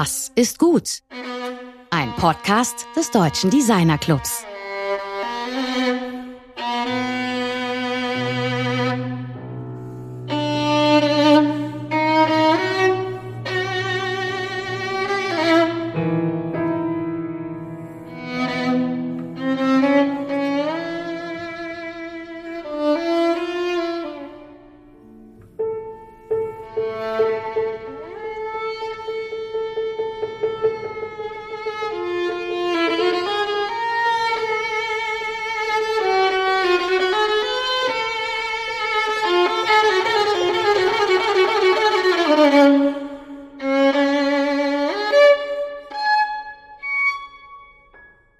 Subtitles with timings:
[0.00, 1.00] Was ist gut?
[1.90, 4.44] Ein Podcast des Deutschen Designerclubs.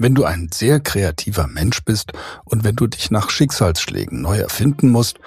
[0.01, 2.13] Wenn du ein sehr kreativer Mensch bist
[2.45, 5.19] und wenn du dich nach Schicksalsschlägen neu erfinden musst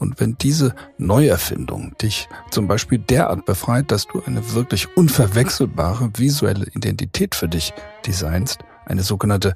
[0.00, 6.66] und wenn diese Neuerfindung dich zum Beispiel derart befreit, dass du eine wirklich unverwechselbare visuelle
[6.74, 7.72] Identität für dich
[8.04, 9.54] designst, eine sogenannte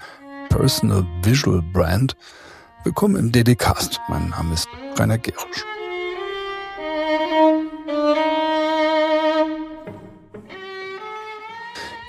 [0.51, 2.15] Personal Visual Brand,
[2.85, 3.99] willkommen im DD-Cast.
[4.09, 5.65] Mein Name ist Rainer Gerusch.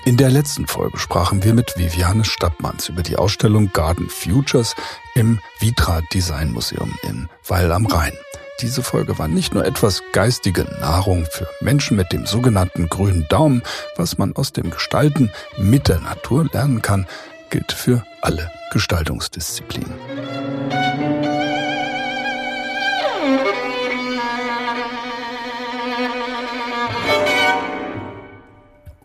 [0.04, 4.74] In der letzten Folge sprachen wir mit Viviane Stadtmanns über die Ausstellung Garden Futures
[5.14, 8.12] im Vitra Design Museum in Weil am Rhein.
[8.60, 13.62] Diese Folge war nicht nur etwas geistige Nahrung für Menschen mit dem sogenannten grünen Daumen,
[13.96, 17.06] was man aus dem Gestalten mit der Natur lernen kann,
[17.50, 19.92] gilt für alle Gestaltungsdisziplinen.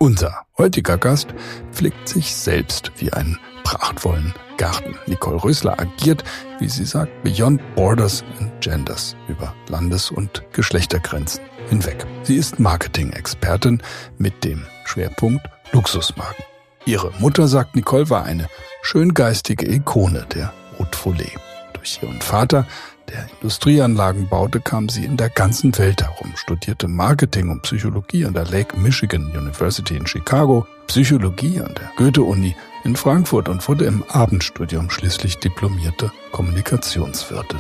[0.08, 1.34] Unser heutiger Gast
[1.74, 4.96] pflegt sich selbst wie einen prachtvollen Garten.
[5.06, 6.24] Nicole Rösler agiert,
[6.60, 12.06] wie sie sagt, beyond borders and genders, über Landes- und Geschlechtergrenzen hinweg.
[12.24, 13.84] Sie ist Marketing-Expertin
[14.18, 16.46] mit dem Schwerpunkt Luxusmarken.
[16.86, 18.48] Ihre Mutter, sagt Nicole, war eine
[18.84, 21.38] schöngeistige Ikone der Haute Volée.
[21.74, 22.66] Durch ihren Vater
[23.10, 28.34] der Industrieanlagen baute, kam sie in der ganzen Welt herum, studierte Marketing und Psychologie an
[28.34, 34.04] der Lake Michigan University in Chicago, Psychologie an der Goethe-Uni in Frankfurt und wurde im
[34.10, 37.60] Abendstudium schließlich diplomierte Kommunikationswirtin.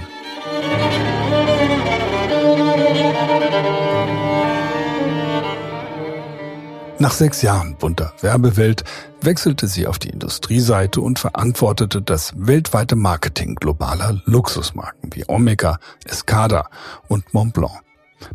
[7.07, 8.84] Nach sechs Jahren bunter Werbewelt
[9.22, 16.69] wechselte sie auf die Industrieseite und verantwortete das weltweite Marketing globaler Luxusmarken wie Omega, Escada
[17.07, 17.79] und Montblanc.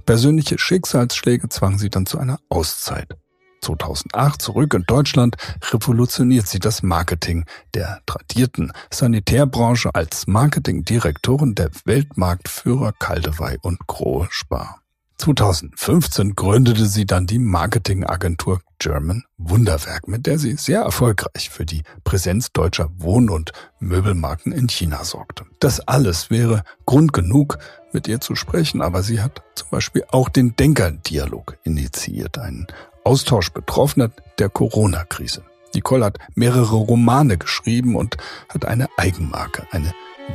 [0.07, 3.19] Persönliche Schicksalsschläge zwangen sie dann zu einer Auszeit.
[3.61, 5.37] 2008 zurück in Deutschland
[5.71, 7.45] revolutioniert sie das Marketing
[7.75, 14.82] der tradierten Sanitärbranche als Marketingdirektorin der Weltmarktführer Kaldewey und Grohe Spar.
[15.23, 21.85] 2015 gründete sie dann die Marketingagentur German Wunderwerk, mit der sie sehr erfolgreich für die
[22.03, 25.45] Präsenz deutscher Wohn- und Möbelmarken in China sorgte.
[25.61, 27.59] Das alles wäre Grund genug,
[27.93, 32.67] mit ihr zu sprechen, aber sie hat zum Beispiel auch den Denkerdialog initiiert, einen
[33.05, 35.45] Austausch Betroffener der Corona-Krise.
[35.73, 38.17] Nicole hat mehrere Romane geschrieben und
[38.49, 39.93] hat eine Eigenmarke, eine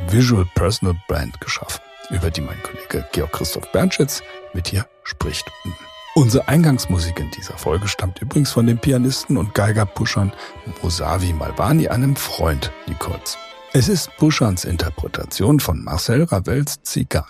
[0.08, 5.46] Visual Personal Brand geschaffen, über die mein Kollege Georg Christoph Bernschitz mit ihr spricht.
[6.14, 10.32] Unsere Eingangsmusik in dieser Folge stammt übrigens von dem Pianisten und Geiger Pushan
[10.82, 13.38] Mosavi Malvani, einem Freund Nicoles.
[13.72, 17.24] Es ist Pushans Interpretation von Marcel Ravels Zigan.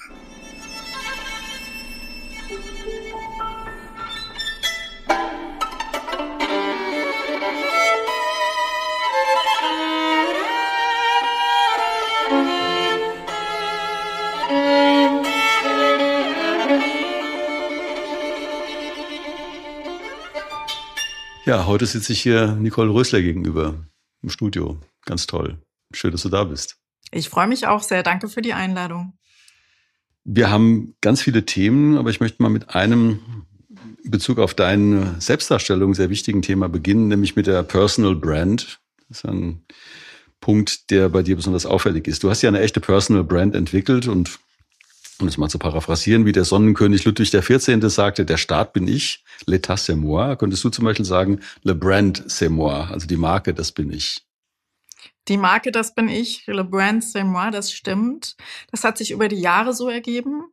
[21.59, 23.75] Ja, heute sitze ich hier Nicole Rösler gegenüber
[24.23, 24.79] im Studio.
[25.05, 25.59] Ganz toll.
[25.93, 26.77] Schön, dass du da bist.
[27.11, 28.05] Ich freue mich auch sehr.
[28.05, 29.15] Danke für die Einladung.
[30.23, 33.19] Wir haben ganz viele Themen, aber ich möchte mal mit einem
[34.05, 38.79] in Bezug auf deine Selbstdarstellung sehr wichtigen Thema beginnen, nämlich mit der Personal Brand.
[39.09, 39.65] Das ist ein
[40.41, 42.23] Punkt, der bei dir besonders auffällig ist.
[42.23, 44.39] Du hast ja eine echte Personal Brand entwickelt und
[45.21, 47.89] um es mal zu paraphrasieren, wie der Sonnenkönig Ludwig XIV.
[47.89, 52.25] sagte, der Staat bin ich, l'état c'est moi, könntest du zum Beispiel sagen, le brand
[52.29, 54.25] c'est moi, also die Marke, das bin ich.
[55.29, 58.37] Die Marke, das bin ich, le brand c'est moi, das stimmt.
[58.71, 60.45] Das hat sich über die Jahre so ergeben.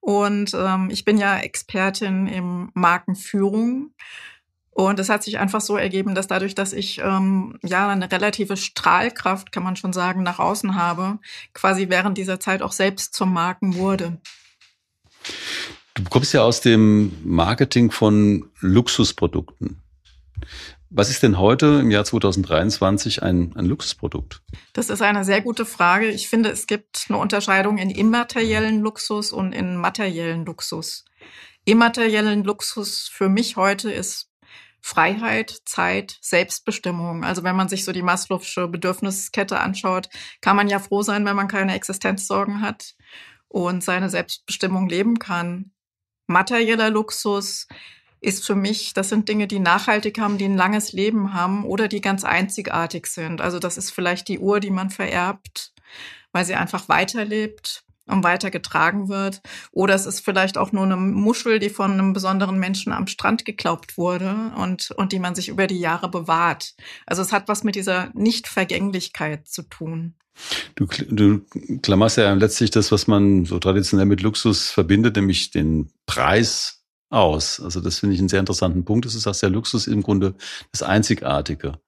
[0.00, 3.92] Und ähm, ich bin ja Expertin im Markenführung
[4.78, 8.56] und es hat sich einfach so ergeben, dass dadurch, dass ich ähm, ja eine relative
[8.56, 11.18] Strahlkraft, kann man schon sagen, nach außen habe,
[11.52, 14.20] quasi während dieser Zeit auch selbst zum Marken wurde.
[15.94, 19.82] Du kommst ja aus dem Marketing von Luxusprodukten.
[20.90, 24.42] Was ist denn heute im Jahr 2023 ein, ein Luxusprodukt?
[24.74, 26.06] Das ist eine sehr gute Frage.
[26.06, 31.04] Ich finde, es gibt eine Unterscheidung in immateriellen Luxus und in materiellen Luxus.
[31.64, 34.28] Immateriellen Luxus für mich heute ist
[34.80, 37.24] Freiheit, Zeit, Selbstbestimmung.
[37.24, 40.08] Also wenn man sich so die Maslow'sche Bedürfniskette anschaut,
[40.40, 42.94] kann man ja froh sein, wenn man keine Existenzsorgen hat
[43.48, 45.72] und seine Selbstbestimmung leben kann.
[46.26, 47.66] Materieller Luxus
[48.20, 51.88] ist für mich, das sind Dinge, die nachhaltig haben, die ein langes Leben haben oder
[51.88, 53.40] die ganz einzigartig sind.
[53.40, 55.72] Also das ist vielleicht die Uhr, die man vererbt,
[56.32, 59.40] weil sie einfach weiterlebt und weiter getragen wird.
[59.72, 63.44] Oder es ist vielleicht auch nur eine Muschel, die von einem besonderen Menschen am Strand
[63.44, 66.74] geglaubt wurde und, und die man sich über die Jahre bewahrt.
[67.06, 70.14] Also es hat was mit dieser Nichtvergänglichkeit zu tun.
[70.76, 71.40] Du, du
[71.82, 77.60] klammerst ja letztlich das, was man so traditionell mit Luxus verbindet, nämlich den Preis aus.
[77.60, 79.04] Also das finde ich einen sehr interessanten Punkt.
[79.04, 80.34] Das ist, dass der Luxus im Grunde
[80.72, 81.80] das Einzigartige.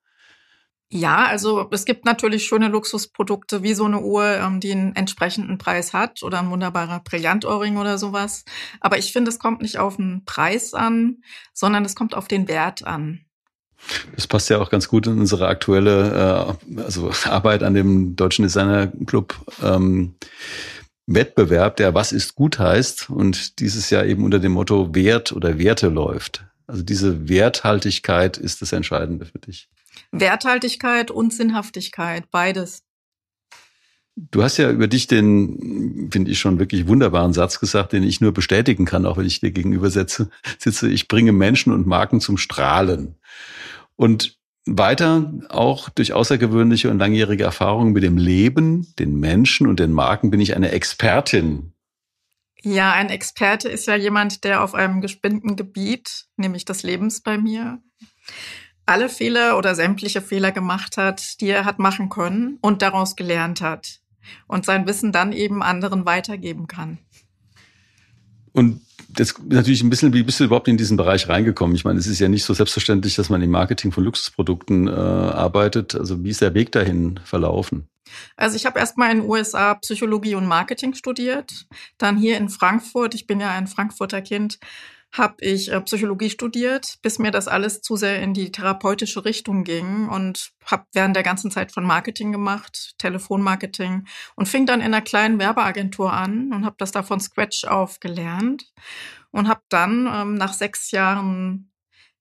[0.93, 5.57] Ja, also es gibt natürlich schöne Luxusprodukte wie so eine Uhr, ähm, die einen entsprechenden
[5.57, 8.45] Preis hat oder ein wunderbarer Brillantohrring oder sowas.
[8.81, 11.19] Aber ich finde, es kommt nicht auf den Preis an,
[11.53, 13.21] sondern es kommt auf den Wert an.
[14.17, 18.43] Das passt ja auch ganz gut in unsere aktuelle äh, also Arbeit an dem Deutschen
[18.43, 19.35] Designer Club.
[19.63, 20.17] Ähm,
[21.07, 25.59] Wettbewerb, der Was ist gut heißt und dieses Jahr eben unter dem Motto Wert oder
[25.59, 26.45] Werte läuft.
[26.67, 29.69] Also diese Werthaltigkeit ist das Entscheidende für dich.
[30.13, 32.83] Werthaltigkeit und Sinnhaftigkeit, beides.
[34.17, 38.21] Du hast ja über dich den, finde ich schon wirklich wunderbaren Satz gesagt, den ich
[38.21, 40.31] nur bestätigen kann, auch wenn ich dir gegenüber sitze.
[40.83, 43.17] ich bringe Menschen und Marken zum Strahlen.
[43.97, 49.93] Und weiter auch durch außergewöhnliche und langjährige Erfahrungen mit dem Leben, den Menschen und den
[49.93, 51.73] Marken bin ich eine Expertin.
[52.63, 57.39] Ja, ein Experte ist ja jemand, der auf einem gespinnten Gebiet, nämlich des Lebens bei
[57.39, 57.83] mir,
[58.91, 63.61] alle Fehler oder sämtliche Fehler gemacht hat, die er hat machen können und daraus gelernt
[63.61, 64.01] hat
[64.49, 66.99] und sein Wissen dann eben anderen weitergeben kann.
[68.53, 71.77] Und das ist natürlich ein bisschen, wie bist du überhaupt in diesen Bereich reingekommen?
[71.77, 74.91] Ich meine, es ist ja nicht so selbstverständlich, dass man im Marketing von Luxusprodukten äh,
[74.91, 75.95] arbeitet.
[75.95, 77.89] Also wie ist der Weg dahin verlaufen?
[78.37, 81.67] Also ich habe erstmal in den USA Psychologie und Marketing studiert,
[81.97, 84.59] dann hier in Frankfurt, ich bin ja ein Frankfurter Kind,
[85.13, 89.65] habe ich äh, Psychologie studiert, bis mir das alles zu sehr in die therapeutische Richtung
[89.65, 94.87] ging und habe während der ganzen Zeit von Marketing gemacht, Telefonmarketing und fing dann in
[94.87, 98.73] einer kleinen Werbeagentur an und habe das da von Scratch auf gelernt
[99.33, 101.71] und habe dann ähm, nach sechs Jahren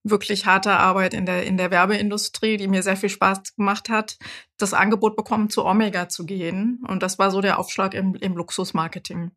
[0.03, 4.17] wirklich harter Arbeit in der, in der Werbeindustrie, die mir sehr viel Spaß gemacht hat,
[4.57, 6.83] das Angebot bekommen, zu Omega zu gehen.
[6.87, 9.31] Und das war so der Aufschlag im, im Luxusmarketing.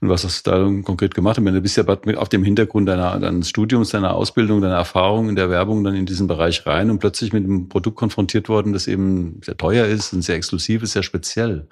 [0.00, 1.38] Und was hast du da konkret gemacht?
[1.38, 5.28] Ich meine, du bist ja auf dem Hintergrund deiner, deines Studiums, deiner Ausbildung, deiner Erfahrung
[5.28, 8.72] in der Werbung dann in diesen Bereich rein und plötzlich mit einem Produkt konfrontiert worden,
[8.72, 11.68] das eben sehr teuer ist und sehr exklusiv ist, sehr speziell.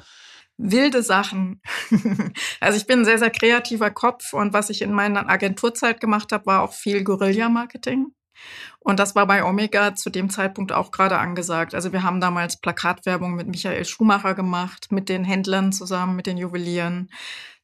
[0.58, 1.60] Wilde Sachen.
[2.60, 6.32] also ich bin ein sehr, sehr kreativer Kopf und was ich in meiner Agenturzeit gemacht
[6.32, 8.06] habe, war auch viel Guerilla-Marketing.
[8.78, 11.74] Und das war bei Omega zu dem Zeitpunkt auch gerade angesagt.
[11.74, 16.38] Also wir haben damals Plakatwerbung mit Michael Schumacher gemacht, mit den Händlern zusammen, mit den
[16.38, 17.10] Juwelieren.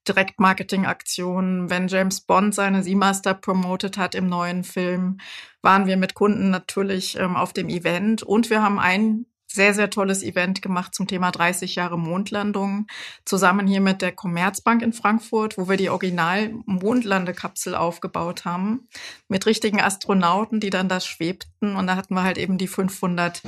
[0.08, 1.70] Direktmarketing-Aktionen.
[1.70, 5.19] Wenn James Bond seine Seamaster promotet hat im neuen Film,
[5.62, 8.22] waren wir mit Kunden natürlich ähm, auf dem Event.
[8.22, 12.86] Und wir haben ein sehr, sehr tolles Event gemacht zum Thema 30 Jahre Mondlandung,
[13.24, 18.88] zusammen hier mit der Commerzbank in Frankfurt, wo wir die Original-Mondlandekapsel aufgebaut haben,
[19.28, 21.76] mit richtigen Astronauten, die dann da schwebten.
[21.76, 23.42] Und da hatten wir halt eben die 500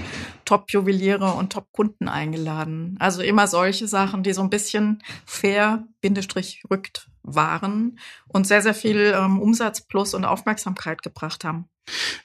[0.45, 2.97] Top-Juweliere und Top-Kunden eingeladen.
[3.01, 8.75] Also immer solche Sachen, die so ein bisschen fair, Bindestrich, rückt waren und sehr, sehr
[8.75, 11.69] viel ähm, Umsatz plus und Aufmerksamkeit gebracht haben.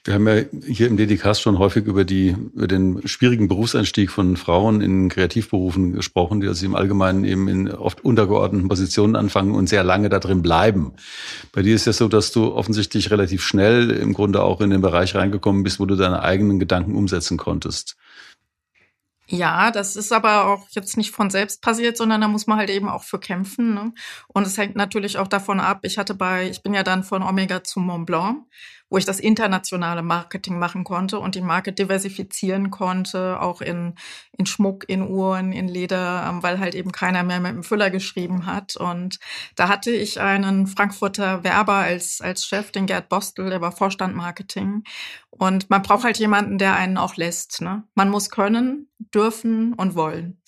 [0.04, 4.36] Wir haben ja hier im Dedicast schon häufig über, die, über den schwierigen Berufseinstieg von
[4.36, 9.68] Frauen in Kreativberufen gesprochen, die also im Allgemeinen eben in oft untergeordneten Positionen anfangen und
[9.68, 10.94] sehr lange da drin bleiben.
[11.52, 14.80] Bei dir ist ja so, dass du offensichtlich relativ schnell im Grunde auch in den
[14.80, 17.96] Bereich reingekommen bist, wo du deine eigenen Gedanken umsetzen konntest.
[19.32, 22.68] Ja, das ist aber auch jetzt nicht von selbst passiert, sondern da muss man halt
[22.68, 23.74] eben auch für kämpfen.
[23.74, 23.92] Ne?
[24.26, 25.80] Und es hängt natürlich auch davon ab.
[25.82, 28.44] Ich hatte bei, ich bin ja dann von Omega zu Mont Blanc
[28.90, 33.94] wo ich das internationale Marketing machen konnte und die Marke diversifizieren konnte, auch in,
[34.36, 37.90] in Schmuck, in Uhren, in Leder, ähm, weil halt eben keiner mehr mit dem Füller
[37.90, 38.76] geschrieben hat.
[38.76, 39.20] Und
[39.54, 44.14] da hatte ich einen Frankfurter Werber als, als Chef, den Gerd Bostel, der war Vorstand
[44.16, 44.82] Marketing.
[45.30, 47.62] Und man braucht halt jemanden, der einen auch lässt.
[47.62, 47.84] Ne?
[47.94, 50.42] Man muss können, dürfen und wollen.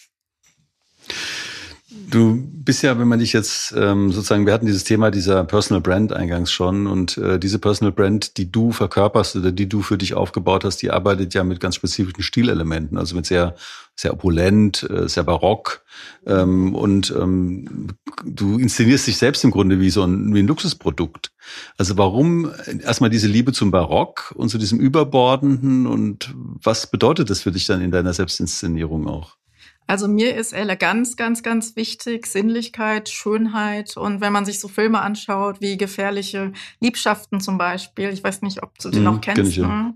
[2.11, 5.81] Du bist ja, wenn man dich jetzt ähm, sozusagen, wir hatten dieses Thema dieser Personal
[5.81, 9.97] Brand eingangs schon und äh, diese Personal Brand, die du verkörperst oder die du für
[9.97, 13.55] dich aufgebaut hast, die arbeitet ja mit ganz spezifischen Stilelementen, also mit sehr
[13.95, 15.85] sehr opulent, äh, sehr barock
[16.27, 17.89] ähm, und ähm,
[18.25, 21.33] du inszenierst dich selbst im Grunde wie so ein, wie ein Luxusprodukt.
[21.77, 27.41] Also warum erstmal diese Liebe zum Barock und zu diesem Überbordenden und was bedeutet das
[27.41, 29.37] für dich dann in deiner Selbstinszenierung auch?
[29.87, 33.97] Also mir ist Eleganz ganz, ganz wichtig, Sinnlichkeit, Schönheit.
[33.97, 38.63] Und wenn man sich so Filme anschaut, wie gefährliche Liebschaften zum Beispiel, ich weiß nicht,
[38.63, 39.93] ob du den mhm, noch kennst, ich, ja.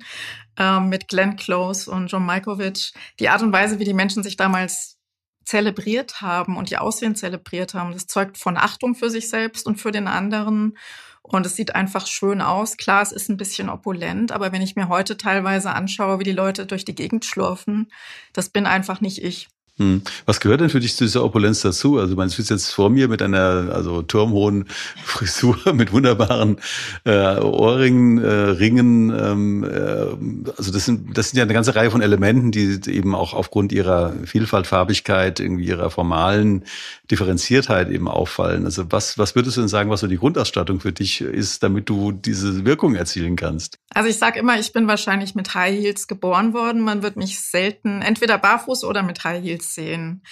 [0.58, 4.36] ähm, mit Glenn Close und John Malkovich, die Art und Weise, wie die Menschen sich
[4.36, 4.96] damals
[5.44, 9.80] zelebriert haben und ihr Aussehen zelebriert haben, das zeugt von Achtung für sich selbst und
[9.80, 10.76] für den anderen.
[11.22, 12.76] Und es sieht einfach schön aus.
[12.76, 16.32] Klar, es ist ein bisschen opulent, aber wenn ich mir heute teilweise anschaue, wie die
[16.32, 17.90] Leute durch die Gegend schlurfen,
[18.32, 19.48] das bin einfach nicht ich.
[19.78, 20.00] Hm.
[20.24, 21.98] Was gehört denn für dich zu dieser Opulenz dazu?
[21.98, 24.64] Also man sitzt jetzt vor mir mit einer also turmhohen
[25.04, 26.56] Frisur, mit wunderbaren
[27.04, 29.10] äh, Ohrringen, äh, Ringen.
[29.10, 33.14] Ähm, äh, also das sind das sind ja eine ganze Reihe von Elementen, die eben
[33.14, 36.64] auch aufgrund ihrer Vielfalt, Farbigkeit, irgendwie ihrer formalen
[37.10, 38.64] Differenziertheit eben auffallen.
[38.64, 41.90] Also was was würdest du denn sagen, was so die Grundausstattung für dich ist, damit
[41.90, 43.78] du diese Wirkung erzielen kannst?
[43.92, 46.80] Also ich sage immer, ich bin wahrscheinlich mit High Heels geboren worden.
[46.80, 50.22] Man wird mich selten entweder barfuß oder mit High Heels sehen.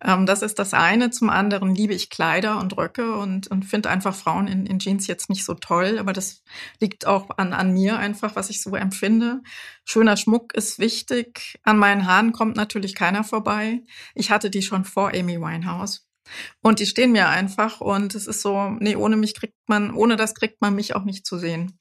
[0.00, 1.10] Ähm, das ist das eine.
[1.10, 5.06] Zum anderen liebe ich Kleider und Röcke und, und finde einfach Frauen in, in Jeans
[5.06, 6.42] jetzt nicht so toll, aber das
[6.80, 9.42] liegt auch an, an mir einfach, was ich so empfinde.
[9.84, 11.58] Schöner Schmuck ist wichtig.
[11.62, 13.82] An meinen Haaren kommt natürlich keiner vorbei.
[14.14, 16.06] Ich hatte die schon vor Amy Winehouse.
[16.62, 20.16] Und die stehen mir einfach und es ist so, nee, ohne mich kriegt man, ohne
[20.16, 21.78] das kriegt man mich auch nicht zu sehen.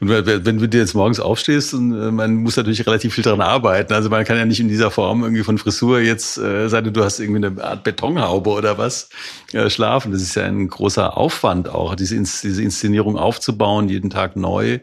[0.00, 3.40] Und wenn du dir jetzt morgens aufstehst, und äh, man muss natürlich relativ viel daran
[3.40, 3.92] arbeiten.
[3.92, 7.04] Also man kann ja nicht in dieser Form irgendwie von Frisur jetzt, äh, sei du
[7.04, 9.08] hast irgendwie eine Art Betonhaube oder was,
[9.52, 10.12] äh, schlafen.
[10.12, 14.80] Das ist ja ein großer Aufwand auch, diese, diese Inszenierung aufzubauen, jeden Tag neu.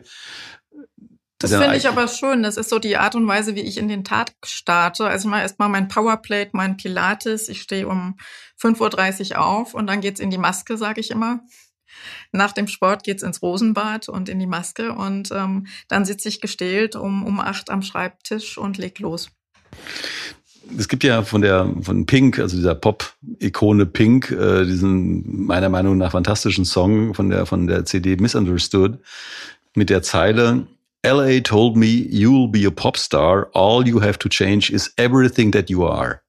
[1.39, 2.43] Das, das finde ich aber schön.
[2.43, 5.07] Das ist so die Art und Weise, wie ich in den Tag starte.
[5.07, 7.47] Also mal erstmal mein Powerplate, mein Pilates.
[7.47, 8.17] Ich stehe um
[8.61, 11.39] 5.30 Uhr auf und dann geht's in die Maske, sage ich immer.
[12.31, 16.41] Nach dem Sport geht's ins Rosenbad und in die Maske und ähm, dann sitze ich
[16.41, 19.29] gestählt um, um acht am Schreibtisch und leg los.
[20.77, 25.97] Es gibt ja von der von Pink, also dieser Pop-Ikone Pink, äh, diesen meiner Meinung
[25.97, 28.99] nach fantastischen Song von der von der CD Misunderstood
[29.75, 30.67] mit der Zeile
[31.03, 33.49] LA told me you'll be a Popstar.
[33.53, 36.21] All you have to change is everything that you are.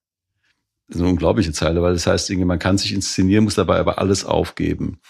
[0.86, 3.98] Das ist eine unglaubliche Zeile, weil das heißt, man kann sich inszenieren, muss dabei aber
[3.98, 5.00] alles aufgeben.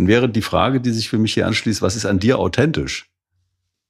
[0.00, 3.10] Dann wäre die Frage, die sich für mich hier anschließt, was ist an dir authentisch?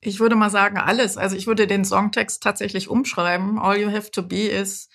[0.01, 1.17] Ich würde mal sagen, alles.
[1.17, 3.61] Also ich würde den Songtext tatsächlich umschreiben.
[3.61, 4.89] All you have to be is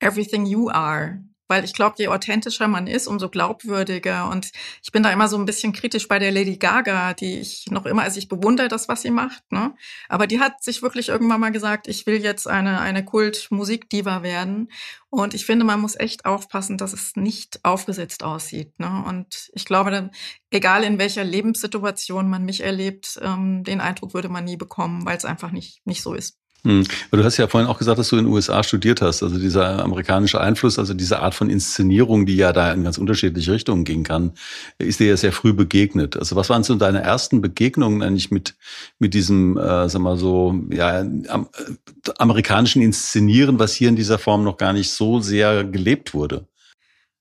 [0.00, 1.22] everything you are.
[1.48, 4.28] Weil ich glaube, je authentischer man ist, umso glaubwürdiger.
[4.30, 4.50] Und
[4.82, 7.86] ich bin da immer so ein bisschen kritisch bei der Lady Gaga, die ich noch
[7.86, 9.74] immer, also ich bewundere das, was sie macht, ne?
[10.08, 14.68] Aber die hat sich wirklich irgendwann mal gesagt, ich will jetzt eine, eine Kult-Musikdiva werden.
[15.10, 18.78] Und ich finde, man muss echt aufpassen, dass es nicht aufgesetzt aussieht.
[18.78, 19.04] Ne?
[19.06, 20.10] Und ich glaube,
[20.50, 25.16] egal in welcher Lebenssituation man mich erlebt, ähm, den Eindruck würde man nie bekommen, weil
[25.16, 26.38] es einfach nicht, nicht so ist.
[26.66, 26.82] Hm.
[27.12, 29.22] Du hast ja vorhin auch gesagt, dass du in den USA studiert hast.
[29.22, 33.52] Also dieser amerikanische Einfluss, also diese Art von Inszenierung, die ja da in ganz unterschiedliche
[33.52, 34.32] Richtungen gehen kann,
[34.78, 36.16] ist dir ja sehr früh begegnet.
[36.16, 38.56] Also was waren so deine ersten Begegnungen eigentlich mit,
[38.98, 44.18] mit diesem, äh, sag mal so, ja, am, äh, amerikanischen Inszenieren, was hier in dieser
[44.18, 46.48] Form noch gar nicht so sehr gelebt wurde?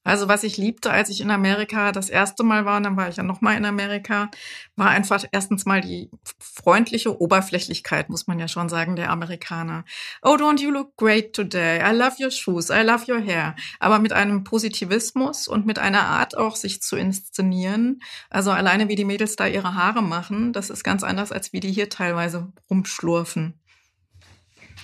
[0.06, 3.10] Also was ich liebte, als ich in Amerika das erste Mal war, und dann war
[3.10, 4.30] ich ja nochmal in Amerika,
[4.76, 9.84] war einfach erstens mal die freundliche Oberflächlichkeit, muss man ja schon sagen, der Amerikaner.
[10.22, 11.80] Oh, don't you look great today?
[11.80, 13.56] I love your shoes, I love your hair.
[13.80, 18.00] Aber mit einem Positivismus und mit einer Art auch, sich zu inszenieren.
[18.30, 21.60] Also alleine wie die Mädels da ihre Haare machen, das ist ganz anders, als wie
[21.60, 23.60] die hier teilweise rumschlurfen.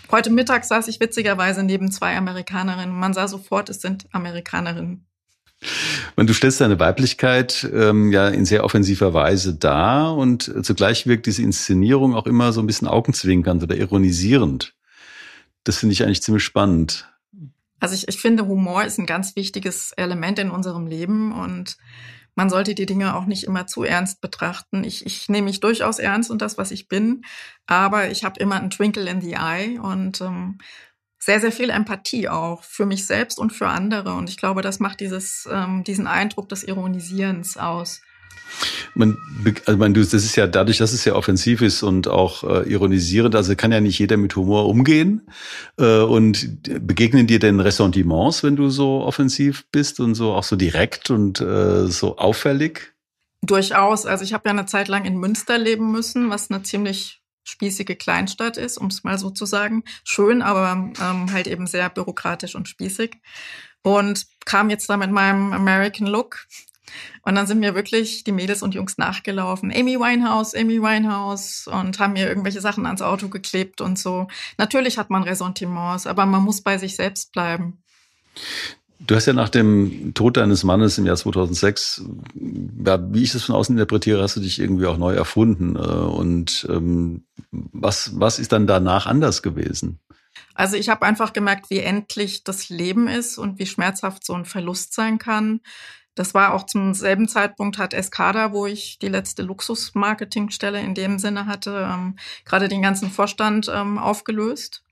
[0.10, 2.98] Heute Mittag saß ich witzigerweise neben zwei Amerikanerinnen.
[2.98, 5.08] Man sah sofort, es sind Amerikanerinnen.
[6.16, 11.28] Und du stellst deine Weiblichkeit ähm, ja in sehr offensiver Weise dar und zugleich wirkt
[11.28, 14.74] diese Inszenierung auch immer so ein bisschen augenzwinkernd oder ironisierend.
[15.64, 17.08] Das finde ich eigentlich ziemlich spannend.
[17.80, 21.78] Also ich, ich finde, Humor ist ein ganz wichtiges Element in unserem Leben und
[22.36, 24.84] man sollte die Dinge auch nicht immer zu ernst betrachten.
[24.84, 27.24] Ich, ich nehme mich durchaus ernst und das, was ich bin,
[27.68, 30.60] aber ich habe immer einen Twinkle in the Eye und ähm,
[31.24, 34.14] sehr, sehr viel Empathie auch für mich selbst und für andere.
[34.14, 38.02] Und ich glaube, das macht dieses, ähm, diesen Eindruck des Ironisierens aus.
[38.96, 39.18] Man,
[39.66, 43.36] also man, das ist ja dadurch, dass es ja offensiv ist und auch äh, ironisierend,
[43.36, 45.22] also kann ja nicht jeder mit Humor umgehen.
[45.78, 50.56] Äh, und begegnen dir denn Ressentiments, wenn du so offensiv bist und so auch so
[50.56, 52.94] direkt und äh, so auffällig?
[53.44, 54.08] Durchaus.
[54.08, 57.96] Also ich habe ja eine Zeit lang in Münster leben müssen, was eine ziemlich spießige
[57.96, 59.84] Kleinstadt ist, um es mal so zu sagen.
[60.04, 63.18] Schön, aber ähm, halt eben sehr bürokratisch und spießig.
[63.84, 66.46] Und kam jetzt da mit meinem American Look
[67.24, 69.72] und dann sind mir wirklich die Mädels und Jungs nachgelaufen.
[69.76, 74.28] Amy Winehouse, Amy Winehouse und haben mir irgendwelche Sachen ans Auto geklebt und so.
[74.58, 77.82] Natürlich hat man Ressentiments, aber man muss bei sich selbst bleiben.
[79.08, 82.04] Du hast ja nach dem Tod deines Mannes im Jahr 2006,
[82.86, 85.76] ja, wie ich das von außen interpretiere, hast du dich irgendwie auch neu erfunden.
[85.76, 90.00] Äh, und ähm, was, was ist dann danach anders gewesen?
[90.54, 94.46] Also ich habe einfach gemerkt, wie endlich das Leben ist und wie schmerzhaft so ein
[94.46, 95.62] Verlust sein kann.
[96.14, 101.20] Das war auch zum selben Zeitpunkt hat Escada, wo ich die letzte Luxusmarketingstelle in dem
[101.20, 104.84] Sinne hatte, ähm, gerade den ganzen Vorstand ähm, aufgelöst.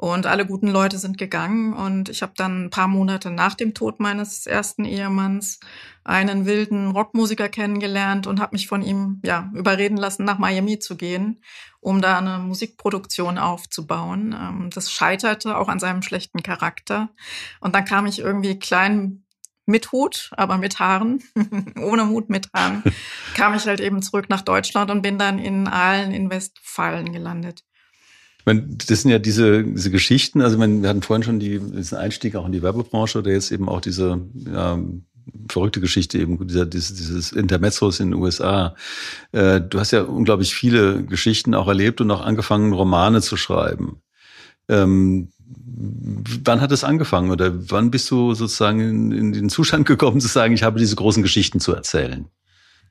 [0.00, 1.72] Und alle guten Leute sind gegangen.
[1.72, 5.58] Und ich habe dann ein paar Monate nach dem Tod meines ersten Ehemanns
[6.04, 10.96] einen wilden Rockmusiker kennengelernt und habe mich von ihm ja überreden lassen, nach Miami zu
[10.96, 11.42] gehen,
[11.80, 14.36] um da eine Musikproduktion aufzubauen.
[14.40, 17.08] Ähm, das scheiterte auch an seinem schlechten Charakter.
[17.60, 19.24] Und dann kam ich irgendwie klein
[19.66, 21.24] mit Hut, aber mit Haaren,
[21.76, 22.84] ohne Hut, mit Haaren,
[23.34, 27.64] kam ich halt eben zurück nach Deutschland und bin dann in Aalen in Westfalen gelandet.
[28.54, 32.46] Das sind ja diese, diese Geschichten, also wir hatten vorhin schon die, diesen Einstieg auch
[32.46, 34.78] in die Werbebranche oder jetzt eben auch diese ja,
[35.50, 38.74] verrückte Geschichte eben, dieser, dieses, dieses Intermezzos in den USA.
[39.32, 44.02] Äh, du hast ja unglaublich viele Geschichten auch erlebt und auch angefangen, Romane zu schreiben.
[44.68, 45.28] Ähm,
[46.44, 50.28] wann hat es angefangen oder wann bist du sozusagen in, in, den Zustand gekommen zu
[50.28, 52.26] sagen, ich habe diese großen Geschichten zu erzählen?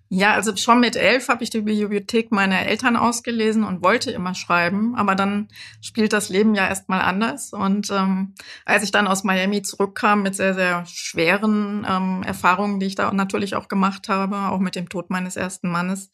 [0.10, 4.36] Ja, also schon mit elf habe ich die Bibliothek meiner Eltern ausgelesen und wollte immer
[4.36, 5.50] schreiben, aber dann
[5.82, 7.52] spielt das Leben ja erstmal anders.
[7.52, 8.34] Und ähm,
[8.64, 13.12] als ich dann aus Miami zurückkam mit sehr, sehr schweren ähm, Erfahrungen, die ich da
[13.12, 16.10] natürlich auch gemacht habe, auch mit dem Tod meines ersten Mannes,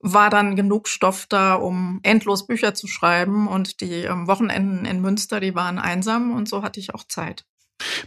[0.00, 3.48] war dann genug Stoff da, um endlos Bücher zu schreiben.
[3.48, 7.46] Und die ähm, Wochenenden in Münster, die waren einsam und so hatte ich auch Zeit.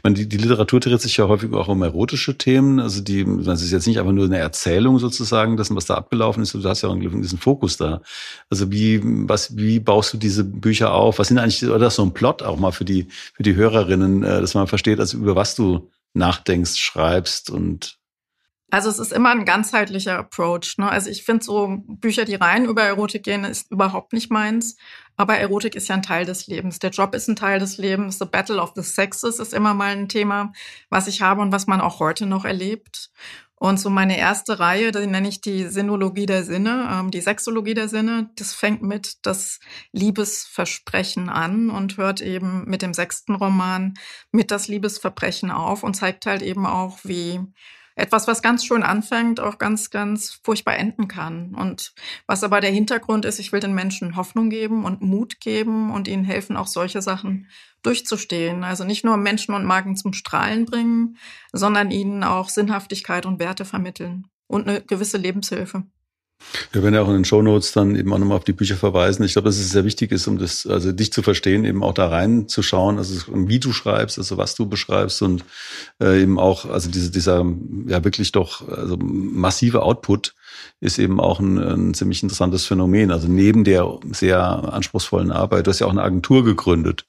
[0.04, 2.80] Man, die, die Literatur dreht sich ja häufig auch um erotische Themen.
[2.80, 6.44] Also die, das ist jetzt nicht einfach nur eine Erzählung sozusagen, dessen, was da abgelaufen
[6.44, 6.54] ist.
[6.54, 8.02] Du hast ja auch einen gewissen Fokus da.
[8.50, 11.20] Also wie, was, wie baust du diese Bücher auf?
[11.20, 14.42] Was sind eigentlich, oder so ein Plot auch mal für die, für die Hörerinnen, äh,
[14.42, 17.98] dass man versteht, also über was du nachdenkst, schreibst und
[18.70, 20.78] also es ist immer ein ganzheitlicher Approach.
[20.78, 20.90] Ne?
[20.90, 24.76] Also ich finde so Bücher, die rein über Erotik gehen, ist überhaupt nicht meins.
[25.17, 26.80] Aber Erotik ist ja ein Teil des Lebens.
[26.80, 28.19] Der Job ist ein Teil des Lebens.
[28.19, 30.53] The Battle of the Sexes ist immer mal ein Thema,
[30.89, 33.10] was ich habe und was man auch heute noch erlebt.
[33.60, 37.73] Und so meine erste Reihe, die nenne ich die Sinologie der Sinne, ähm, die Sexologie
[37.73, 38.30] der Sinne.
[38.36, 39.60] Das fängt mit das
[39.91, 43.95] Liebesversprechen an und hört eben mit dem sechsten Roman
[44.32, 47.41] mit das Liebesverbrechen auf und zeigt halt eben auch, wie
[47.98, 51.56] etwas, was ganz schön anfängt, auch ganz, ganz furchtbar enden kann.
[51.56, 51.94] Und
[52.28, 56.08] was aber der Hintergrund ist, ich will den Menschen Hoffnung geben und Mut geben und
[56.08, 57.48] ihnen helfen, auch solche Sachen
[57.82, 58.64] durchzustehen.
[58.64, 61.18] Also nicht nur Menschen und Marken zum Strahlen bringen,
[61.52, 65.84] sondern ihnen auch Sinnhaftigkeit und Werte vermitteln und eine gewisse Lebenshilfe.
[66.71, 69.23] Wir werden ja auch in den Shownotes dann eben auch nochmal auf die Bücher verweisen.
[69.23, 71.93] Ich glaube, dass es sehr wichtig ist, um das, also dich zu verstehen, eben auch
[71.93, 75.43] da reinzuschauen, also wie du schreibst, also was du beschreibst und
[76.02, 77.45] äh, eben auch, also diese, dieser
[77.88, 80.36] ja wirklich doch also massive Output
[80.80, 83.12] ist eben auch ein, ein ziemlich interessantes Phänomen.
[83.12, 87.06] Also neben der sehr anspruchsvollen Arbeit, du hast ja auch eine Agentur gegründet.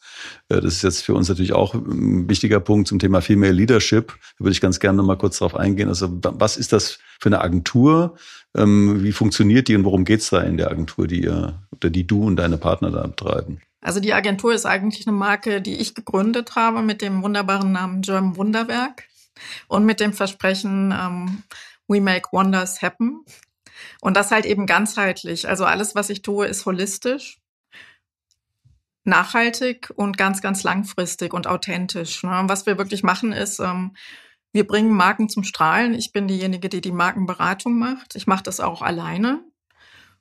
[0.48, 4.14] Äh, das ist jetzt für uns natürlich auch ein wichtiger Punkt zum Thema Female Leadership.
[4.38, 5.88] Da würde ich ganz gerne nochmal kurz darauf eingehen.
[5.88, 8.16] Also was ist das für eine Agentur?
[8.56, 12.06] Ähm, wie funktioniert die und worum geht's da in der Agentur, die ihr oder die
[12.06, 13.60] du und deine Partner da betreiben?
[13.80, 18.02] Also die Agentur ist eigentlich eine Marke, die ich gegründet habe mit dem wunderbaren Namen
[18.02, 19.04] German Wunderwerk
[19.68, 21.42] und mit dem Versprechen ähm,
[21.86, 23.24] We Make Wonders Happen.
[24.00, 25.48] Und das halt eben ganzheitlich.
[25.48, 27.38] Also alles, was ich tue, ist holistisch,
[29.04, 32.22] nachhaltig und ganz, ganz langfristig und authentisch.
[32.24, 32.42] Ne?
[32.46, 33.92] Was wir wirklich machen ist, ähm,
[34.52, 35.94] wir bringen Marken zum Strahlen.
[35.94, 38.16] Ich bin diejenige, die die Markenberatung macht.
[38.16, 39.40] Ich mache das auch alleine.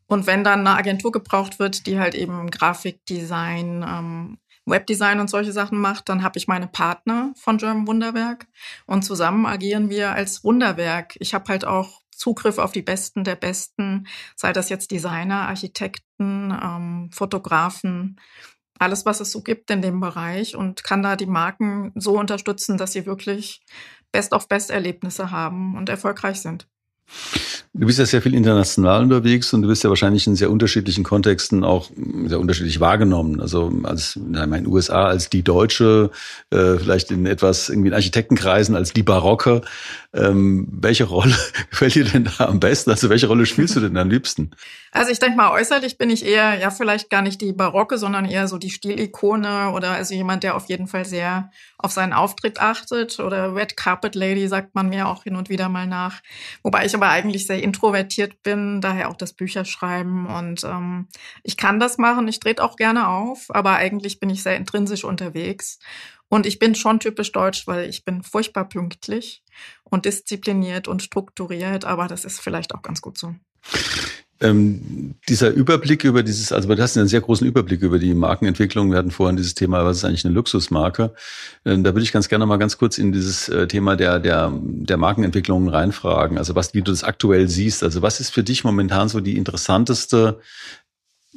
[0.07, 5.51] Und wenn dann eine Agentur gebraucht wird, die halt eben Grafikdesign, ähm, Webdesign und solche
[5.51, 8.47] Sachen macht, dann habe ich meine Partner von German Wunderwerk
[8.85, 11.15] und zusammen agieren wir als Wunderwerk.
[11.19, 16.51] Ich habe halt auch Zugriff auf die Besten der Besten, sei das jetzt Designer, Architekten,
[16.51, 18.19] ähm, Fotografen,
[18.79, 22.77] alles, was es so gibt in dem Bereich und kann da die Marken so unterstützen,
[22.77, 23.61] dass sie wirklich
[24.17, 26.67] Best-of-Best-Erlebnisse haben und erfolgreich sind.
[27.79, 31.03] Du bist ja sehr viel international unterwegs und du bist ja wahrscheinlich in sehr unterschiedlichen
[31.03, 31.91] Kontexten auch
[32.25, 33.39] sehr unterschiedlich wahrgenommen.
[33.39, 36.09] Also als in den USA als die Deutsche,
[36.49, 39.61] äh, vielleicht in etwas irgendwie in Architektenkreisen als die Barocke.
[40.11, 41.35] Ähm, welche Rolle
[41.69, 42.89] gefällt dir denn da am besten?
[42.89, 44.51] Also welche Rolle spielst du denn am liebsten?
[44.91, 48.25] Also ich denke mal, äußerlich bin ich eher, ja, vielleicht gar nicht die Barocke, sondern
[48.25, 52.59] eher so die Stilikone oder also jemand, der auf jeden Fall sehr auf seinen Auftritt
[52.59, 53.19] achtet.
[53.19, 56.21] Oder Red Carpet Lady sagt man mir auch hin und wieder mal nach.
[56.63, 60.25] Wobei ich aber eigentlich sehr introvertiert bin, daher auch das Bücherschreiben.
[60.25, 61.07] Und ähm,
[61.43, 65.03] ich kann das machen, ich trete auch gerne auf, aber eigentlich bin ich sehr intrinsisch
[65.03, 65.79] unterwegs.
[66.29, 69.43] Und ich bin schon typisch deutsch, weil ich bin furchtbar pünktlich
[69.83, 73.35] und diszipliniert und strukturiert, aber das ist vielleicht auch ganz gut so.
[74.39, 78.91] Ähm, dieser Überblick über dieses, also du hast einen sehr großen Überblick über die Markenentwicklung.
[78.91, 81.13] Wir hatten vorhin dieses Thema, was ist eigentlich eine Luxusmarke?
[81.65, 84.53] Ähm, da würde ich ganz gerne mal ganz kurz in dieses äh, Thema der, der,
[84.61, 86.37] der Markenentwicklung reinfragen.
[86.37, 87.83] Also was, wie du das aktuell siehst.
[87.83, 90.39] Also was ist für dich momentan so die interessanteste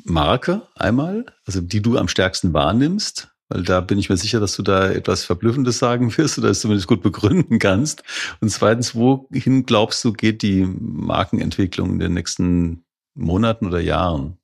[0.05, 3.29] Marke einmal, also die du am stärksten wahrnimmst?
[3.51, 6.61] Weil da bin ich mir sicher, dass du da etwas Verblüffendes sagen wirst oder es
[6.61, 8.03] zumindest gut begründen kannst.
[8.41, 12.85] Und zweitens, wohin glaubst du, geht die Markenentwicklung in den nächsten
[13.15, 14.39] Monaten oder Jahren?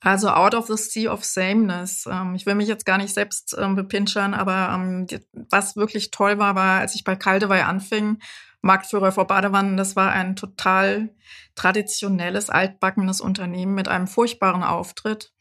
[0.00, 2.06] Also out of the sea of sameness.
[2.10, 5.06] Ähm, ich will mich jetzt gar nicht selbst ähm, bepinschern, aber ähm,
[5.50, 8.18] was wirklich toll war, war, als ich bei Kaldewey anfing,
[8.62, 11.10] Marktführer vor Badewannen, das war ein total
[11.56, 15.32] traditionelles, altbackenes Unternehmen mit einem furchtbaren Auftritt.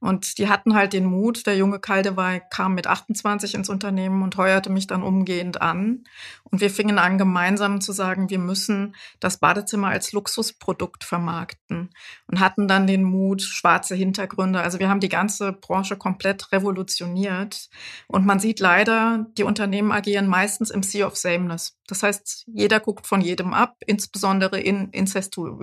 [0.00, 1.46] Und die hatten halt den Mut.
[1.46, 6.04] Der junge Kaldewey kam mit 28 ins Unternehmen und heuerte mich dann umgehend an.
[6.44, 11.90] Und wir fingen an, gemeinsam zu sagen, wir müssen das Badezimmer als Luxusprodukt vermarkten
[12.26, 14.60] und hatten dann den Mut, schwarze Hintergründe.
[14.60, 17.70] Also wir haben die ganze Branche komplett revolutioniert.
[18.08, 21.78] Und man sieht leider, die Unternehmen agieren meistens im Sea of Sameness.
[21.86, 25.61] Das heißt, jeder guckt von jedem ab, insbesondere in incestuösen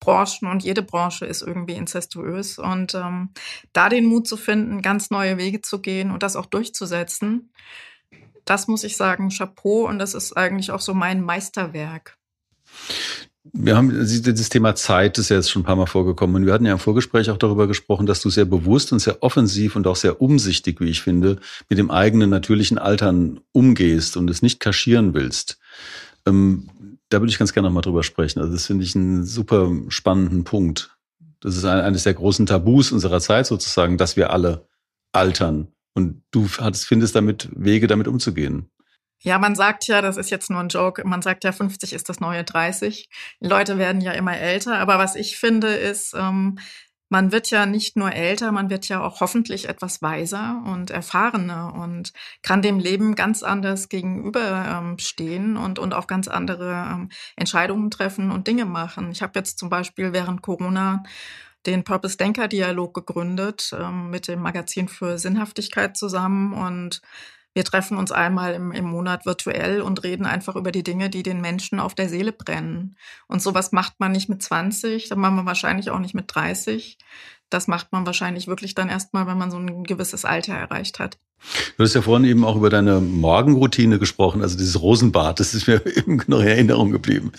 [0.00, 2.58] Branchen und jede Branche ist irgendwie incestuös.
[2.58, 3.30] Und ähm,
[3.72, 7.52] da den Mut zu finden, ganz neue Wege zu gehen und das auch durchzusetzen,
[8.44, 12.18] das muss ich sagen, Chapeau und das ist eigentlich auch so mein Meisterwerk.
[13.52, 16.36] Wir haben das Thema Zeit, ist ja jetzt schon ein paar Mal vorgekommen.
[16.36, 19.22] Und wir hatten ja im Vorgespräch auch darüber gesprochen, dass du sehr bewusst und sehr
[19.22, 24.30] offensiv und auch sehr umsichtig, wie ich finde, mit dem eigenen natürlichen Altern umgehst und
[24.30, 25.58] es nicht kaschieren willst.
[26.24, 26.68] Ähm,
[27.12, 28.40] da würde ich ganz gerne noch mal drüber sprechen.
[28.40, 30.96] Also das finde ich einen super spannenden Punkt.
[31.40, 34.66] Das ist eines der großen Tabus unserer Zeit sozusagen, dass wir alle
[35.12, 35.68] altern.
[35.94, 38.70] Und du findest damit Wege, damit umzugehen.
[39.20, 42.08] Ja, man sagt ja, das ist jetzt nur ein Joke, man sagt ja, 50 ist
[42.08, 43.08] das neue 30.
[43.40, 44.78] Die Leute werden ja immer älter.
[44.78, 46.58] Aber was ich finde, ist, ähm,
[47.12, 51.74] man wird ja nicht nur älter, man wird ja auch hoffentlich etwas weiser und erfahrener
[51.74, 57.90] und kann dem Leben ganz anders gegenüberstehen ähm, und, und auch ganz andere ähm, Entscheidungen
[57.90, 59.12] treffen und Dinge machen.
[59.12, 61.02] Ich habe jetzt zum Beispiel während Corona
[61.66, 67.02] den Purpose Denker Dialog gegründet ähm, mit dem Magazin für Sinnhaftigkeit zusammen und
[67.54, 71.22] wir treffen uns einmal im, im Monat virtuell und reden einfach über die Dinge, die
[71.22, 72.96] den Menschen auf der Seele brennen.
[73.26, 76.98] Und sowas macht man nicht mit 20, das macht man wahrscheinlich auch nicht mit 30.
[77.50, 81.18] Das macht man wahrscheinlich wirklich dann erstmal, wenn man so ein gewisses Alter erreicht hat.
[81.76, 85.66] Du hast ja vorhin eben auch über deine Morgenroutine gesprochen, also dieses Rosenbad, das ist
[85.66, 87.32] mir eben noch in Erinnerung geblieben.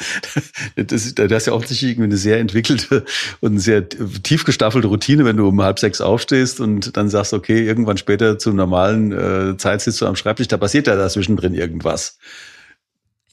[0.76, 3.06] Das, ist, das ist ja offensichtlich irgendwie eine sehr entwickelte
[3.40, 7.66] und sehr tief gestaffelte Routine, wenn du um halb sechs aufstehst und dann sagst, okay,
[7.66, 11.54] irgendwann später zum normalen äh, Zeit sitzt du am Schreibtisch, da passiert ja da zwischendrin
[11.54, 12.18] irgendwas.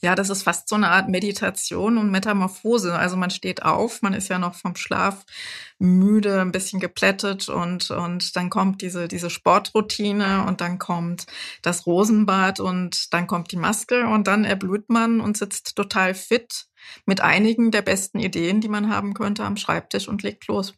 [0.03, 2.97] Ja, das ist fast so eine Art Meditation und Metamorphose.
[2.97, 5.25] Also man steht auf, man ist ja noch vom Schlaf
[5.77, 11.27] müde, ein bisschen geplättet und, und dann kommt diese, diese Sportroutine und dann kommt
[11.61, 16.65] das Rosenbad und dann kommt die Maske und dann erblüht man und sitzt total fit
[17.05, 20.73] mit einigen der besten Ideen, die man haben könnte am Schreibtisch und legt los.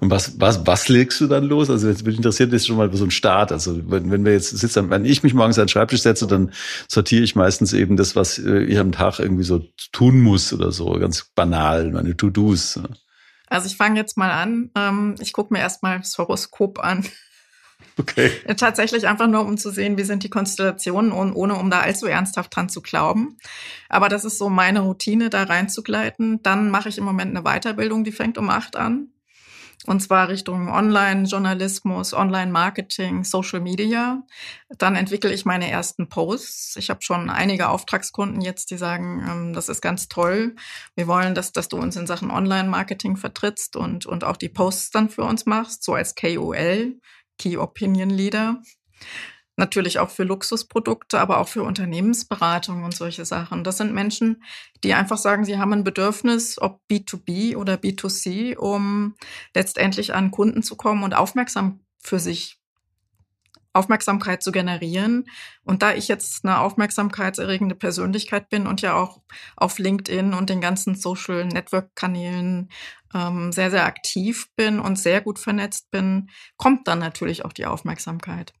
[0.00, 1.70] Und was, was, was legst du dann los?
[1.70, 3.52] Also jetzt bin ich interessiert, ist schon mal so ein Start.
[3.52, 6.52] Also wenn, wenn wir jetzt sitzen, wenn ich mich morgens an den Schreibtisch setze, dann
[6.88, 10.72] sortiere ich meistens eben das, was äh, ich am Tag irgendwie so tun muss oder
[10.72, 12.80] so, ganz banal, meine To-Dos.
[13.48, 14.70] Also ich fange jetzt mal an.
[14.76, 17.04] Ähm, ich gucke mir erstmal das Horoskop an.
[17.96, 18.30] Okay.
[18.56, 22.06] Tatsächlich einfach nur, um zu sehen, wie sind die Konstellationen und ohne um da allzu
[22.06, 23.38] ernsthaft dran zu glauben.
[23.88, 26.42] Aber das ist so meine Routine, da reinzugleiten.
[26.42, 29.08] Dann mache ich im Moment eine Weiterbildung, die fängt um acht an.
[29.86, 34.22] Und zwar Richtung Online-Journalismus, Online-Marketing, Social Media.
[34.76, 36.76] Dann entwickle ich meine ersten Posts.
[36.76, 40.56] Ich habe schon einige Auftragskunden jetzt, die sagen, ähm, das ist ganz toll.
[40.96, 44.90] Wir wollen, dass, dass du uns in Sachen Online-Marketing vertrittst und, und auch die Posts
[44.90, 46.96] dann für uns machst, so als KOL,
[47.38, 48.60] Key Opinion Leader.
[49.58, 53.64] Natürlich auch für Luxusprodukte, aber auch für Unternehmensberatung und solche Sachen.
[53.64, 54.42] Das sind Menschen,
[54.84, 59.14] die einfach sagen, sie haben ein Bedürfnis, ob B2B oder B2C, um
[59.54, 62.58] letztendlich an Kunden zu kommen und aufmerksam für sich
[63.72, 65.26] Aufmerksamkeit zu generieren.
[65.64, 69.20] Und da ich jetzt eine aufmerksamkeitserregende Persönlichkeit bin und ja auch
[69.56, 72.70] auf LinkedIn und den ganzen Social Network Kanälen
[73.14, 77.66] ähm, sehr, sehr aktiv bin und sehr gut vernetzt bin, kommt dann natürlich auch die
[77.66, 78.52] Aufmerksamkeit.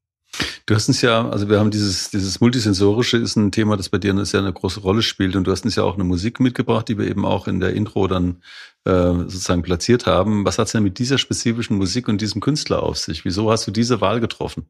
[0.66, 3.98] Du hast uns ja, also wir haben dieses, dieses Multisensorische ist ein Thema, das bei
[3.98, 6.88] dir ja eine große Rolle spielt und du hast uns ja auch eine Musik mitgebracht,
[6.88, 8.42] die wir eben auch in der Intro dann
[8.84, 10.44] äh, sozusagen platziert haben.
[10.44, 13.24] Was hat es denn mit dieser spezifischen Musik und diesem Künstler auf sich?
[13.24, 14.66] Wieso hast du diese Wahl getroffen?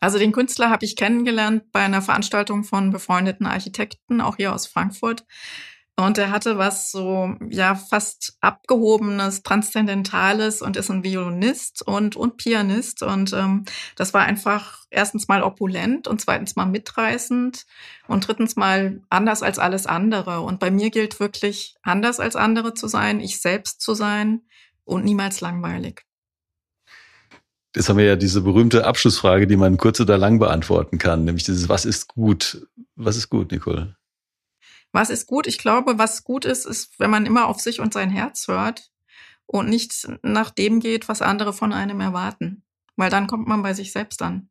[0.00, 4.66] Also den Künstler habe ich kennengelernt bei einer Veranstaltung von befreundeten Architekten, auch hier aus
[4.66, 5.24] Frankfurt.
[5.98, 12.36] Und er hatte was so, ja, fast abgehobenes, transzendentales und ist ein Violinist und, und
[12.36, 13.02] Pianist.
[13.02, 13.64] Und ähm,
[13.96, 17.64] das war einfach erstens mal opulent und zweitens mal mitreißend
[18.08, 20.40] und drittens mal anders als alles andere.
[20.40, 24.42] Und bei mir gilt wirklich, anders als andere zu sein, ich selbst zu sein
[24.84, 26.02] und niemals langweilig.
[27.74, 31.44] Jetzt haben wir ja diese berühmte Abschlussfrage, die man kurz oder lang beantworten kann, nämlich
[31.44, 32.66] dieses, was ist gut?
[32.96, 33.96] Was ist gut, Nicole?
[34.96, 35.46] Was ist gut?
[35.46, 38.90] Ich glaube, was gut ist, ist, wenn man immer auf sich und sein Herz hört
[39.44, 42.62] und nicht nach dem geht, was andere von einem erwarten.
[42.96, 44.48] Weil dann kommt man bei sich selbst an.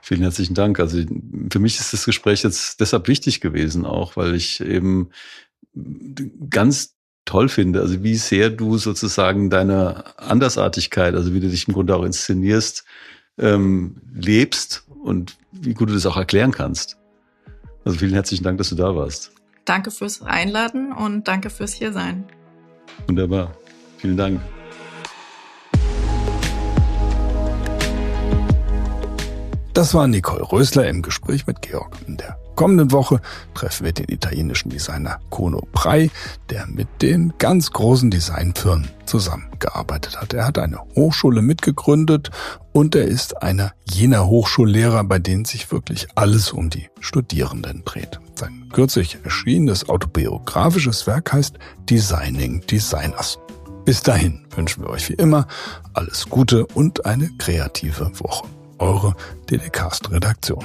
[0.00, 0.80] Vielen herzlichen Dank.
[0.80, 1.04] Also
[1.52, 5.10] für mich ist das Gespräch jetzt deshalb wichtig gewesen, auch weil ich eben
[6.48, 11.74] ganz toll finde, also wie sehr du sozusagen deine Andersartigkeit, also wie du dich im
[11.74, 12.86] Grunde auch inszenierst,
[13.38, 16.96] ähm, lebst und wie gut du das auch erklären kannst.
[17.84, 19.32] Also vielen herzlichen Dank, dass du da warst.
[19.64, 22.24] Danke fürs Einladen und danke fürs Hiersein.
[23.06, 23.52] Wunderbar.
[23.98, 24.40] Vielen Dank.
[29.80, 31.96] Das war Nicole Rösler im Gespräch mit Georg.
[32.06, 33.22] In der kommenden Woche
[33.54, 36.10] treffen wir den italienischen Designer Kono Prei,
[36.50, 40.34] der mit den ganz großen Designfirmen zusammengearbeitet hat.
[40.34, 42.30] Er hat eine Hochschule mitgegründet
[42.74, 48.20] und er ist einer jener Hochschullehrer, bei denen sich wirklich alles um die Studierenden dreht.
[48.34, 51.54] Sein kürzlich erschienenes autobiografisches Werk heißt
[51.88, 53.38] Designing Designers.
[53.86, 55.46] Bis dahin wünschen wir euch wie immer
[55.94, 58.46] alles Gute und eine kreative Woche
[58.80, 59.14] eure
[59.46, 60.58] Telecast-Redaktion.